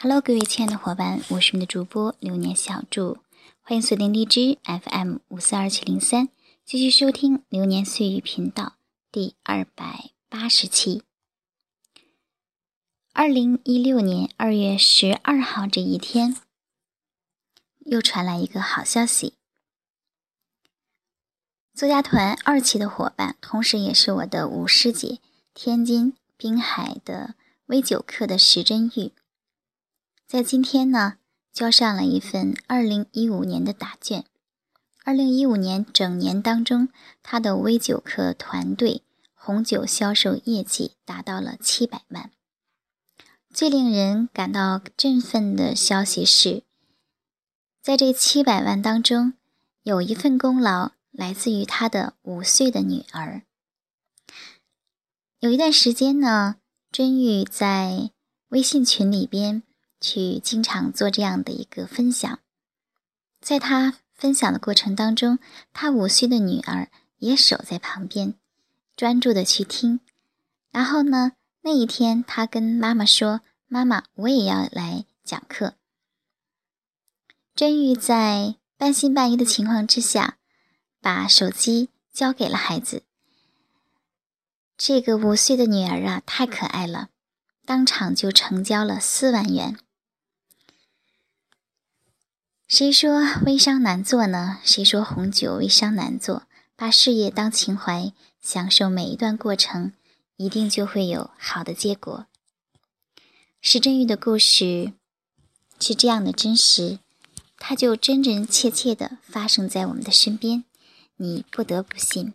[0.00, 3.18] Hello，各位亲爱的伙伴，我是你的主播流年小祝，
[3.62, 6.28] 欢迎锁定荔枝 FM 五四二七零三，
[6.64, 8.74] 继续收听流年岁月频道
[9.10, 11.02] 第二百八十期。
[13.12, 16.36] 二零一六年二月十二号这一天，
[17.80, 19.34] 又传来一个好消息，
[21.74, 25.18] 作家团二期的伙伴，同时也是我的五师姐，
[25.52, 27.34] 天津滨海的
[27.66, 29.10] 微九课的石真玉。
[30.28, 31.16] 在今天呢，
[31.54, 34.26] 交上了一份二零一五年的答卷。
[35.02, 36.90] 二零一五年整年当中，
[37.22, 39.00] 他的微酒客团队
[39.32, 42.30] 红酒销售业绩达到了七百万。
[43.54, 46.62] 最令人感到振奋的消息是，
[47.80, 49.32] 在这七百万当中，
[49.82, 53.44] 有一份功劳来自于他的五岁的女儿。
[55.40, 56.56] 有一段时间呢，
[56.92, 58.10] 真玉在
[58.48, 59.62] 微信群里边。
[60.00, 62.38] 去经常做这样的一个分享，
[63.40, 65.38] 在他分享的过程当中，
[65.72, 68.34] 他五岁的女儿也守在旁边，
[68.96, 70.00] 专注的去听。
[70.70, 71.32] 然后呢，
[71.62, 75.74] 那一天他跟妈妈说：“妈妈，我也要来讲课。”
[77.56, 80.38] 真玉在半信半疑的情况之下，
[81.00, 83.02] 把手机交给了孩子。
[84.76, 87.08] 这个五岁的女儿啊，太可爱了，
[87.66, 89.76] 当场就成交了四万元。
[92.68, 94.58] 谁说微商难做呢？
[94.62, 96.42] 谁说红酒微商难做？
[96.76, 99.94] 把事业当情怀，享受每一段过程，
[100.36, 102.26] 一定就会有好的结果。
[103.62, 104.92] 石振玉的故事
[105.80, 106.98] 是这样的真实，
[107.56, 110.64] 它就真真切切的发生在我们的身边，
[111.16, 112.34] 你不得不信。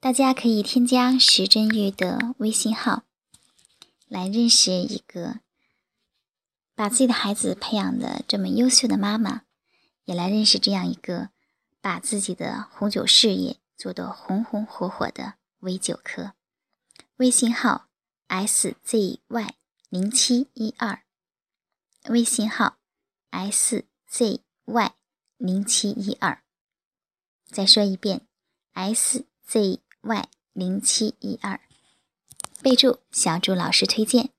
[0.00, 3.04] 大家可以添加石振玉的微信号，
[4.08, 5.45] 来认识一个。
[6.76, 9.44] 把自己的孩子培养的这么优秀的妈妈，
[10.04, 11.30] 也来认识这样一个
[11.80, 16.34] 把自己的红酒事业做得红红火火的微酒客。
[17.16, 17.88] 微信号
[18.28, 18.74] szy
[19.88, 21.02] 零七一二，
[22.10, 22.76] 微信号
[23.30, 23.84] szy
[25.38, 26.42] 零七一二。
[27.46, 28.26] 再说一遍
[28.74, 29.24] ，szy
[30.52, 31.58] 零七一二。
[32.60, 34.35] 备注：小朱老师推荐。